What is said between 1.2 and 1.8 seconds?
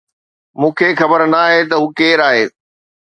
ناهي ته